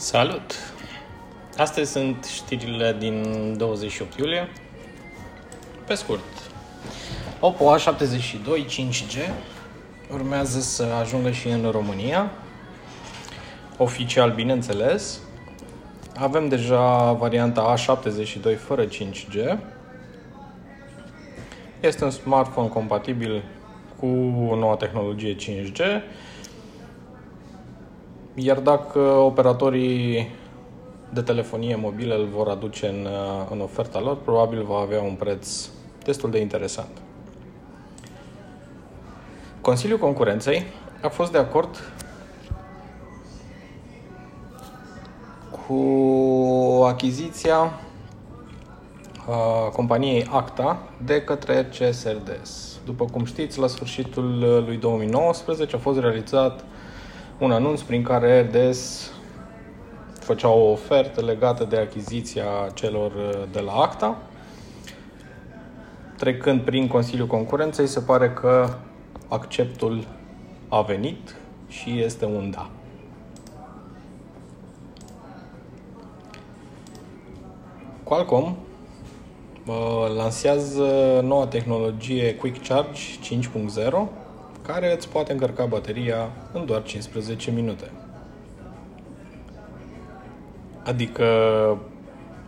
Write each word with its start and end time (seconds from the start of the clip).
Salut! 0.00 0.54
Astăzi 1.56 1.90
sunt 1.90 2.24
știrile 2.24 2.96
din 2.98 3.24
28 3.56 4.18
iulie. 4.18 4.48
Pe 5.86 5.94
scurt, 5.94 6.24
Oppo 7.40 7.74
A72 7.76 8.64
5G 8.64 9.30
urmează 10.12 10.60
să 10.60 10.82
ajungă 11.00 11.30
și 11.30 11.48
în 11.48 11.70
România. 11.70 12.30
Oficial, 13.76 14.32
bineînțeles. 14.32 15.20
Avem 16.16 16.48
deja 16.48 17.12
varianta 17.12 17.74
A72 17.76 18.58
fără 18.58 18.86
5G. 18.86 19.58
Este 21.80 22.04
un 22.04 22.10
smartphone 22.10 22.68
compatibil 22.68 23.44
cu 23.96 24.06
noua 24.54 24.76
tehnologie 24.76 25.36
5G 25.36 26.02
iar 28.34 28.58
dacă 28.58 28.98
operatorii 28.98 30.28
de 31.12 31.22
telefonie 31.22 31.76
mobilă 31.76 32.14
îl 32.14 32.26
vor 32.26 32.48
aduce 32.48 32.86
în, 32.86 33.08
în 33.50 33.60
oferta 33.60 34.00
lor, 34.00 34.16
probabil 34.16 34.62
va 34.62 34.78
avea 34.78 35.02
un 35.02 35.14
preț 35.14 35.68
destul 36.04 36.30
de 36.30 36.40
interesant. 36.40 36.90
Consiliul 39.60 39.98
Concurenței 39.98 40.64
a 41.02 41.08
fost 41.08 41.32
de 41.32 41.38
acord 41.38 41.92
cu 45.66 46.82
achiziția 46.86 47.80
companiei 49.72 50.26
Acta 50.30 50.82
de 51.04 51.22
către 51.22 51.68
CSRDS. 51.78 52.78
După 52.84 53.04
cum 53.04 53.24
știți, 53.24 53.58
la 53.58 53.66
sfârșitul 53.66 54.38
lui 54.66 54.76
2019 54.76 55.76
a 55.76 55.78
fost 55.78 55.98
realizat 55.98 56.64
un 57.38 57.52
anunț 57.52 57.80
prin 57.80 58.02
care 58.02 58.40
RDS 58.40 59.10
făcea 60.20 60.48
o 60.48 60.70
ofertă 60.70 61.20
legată 61.20 61.64
de 61.64 61.76
achiziția 61.76 62.44
celor 62.74 63.12
uh, 63.12 63.42
de 63.52 63.60
la 63.60 63.72
ACTA. 63.72 64.16
Trecând 66.16 66.60
prin 66.60 66.88
Consiliul 66.88 67.26
Concurenței, 67.26 67.86
se 67.86 68.00
pare 68.00 68.30
că 68.30 68.68
acceptul 69.28 70.06
a 70.68 70.80
venit 70.80 71.36
și 71.68 72.00
este 72.00 72.24
un 72.24 72.50
da. 72.50 72.70
Qualcomm 78.02 78.56
uh, 79.66 79.74
lansează 80.16 81.20
noua 81.22 81.46
tehnologie 81.46 82.34
Quick 82.34 82.66
Charge 82.66 83.00
5.0 83.80 84.27
care 84.72 84.94
îți 84.94 85.08
poate 85.08 85.32
încărca 85.32 85.64
bateria 85.64 86.32
în 86.52 86.66
doar 86.66 86.82
15 86.82 87.50
minute. 87.50 87.90
Adică 90.84 91.26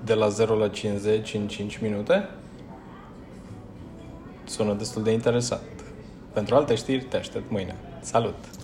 de 0.05 0.15
la 0.15 0.29
0 0.29 0.55
la 0.55 0.69
50 0.69 1.35
în 1.35 1.49
5 1.49 1.79
minute? 1.79 2.29
Sună 4.45 4.75
destul 4.75 5.03
de 5.03 5.13
interesant. 5.13 5.63
Pentru 6.33 6.55
alte 6.55 6.75
știri 6.75 7.05
te 7.05 7.17
aștept 7.17 7.51
mâine. 7.51 7.77
Salut! 8.01 8.60